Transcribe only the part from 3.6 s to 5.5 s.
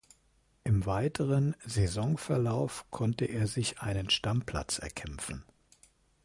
einen Stammplatz erkämpfen.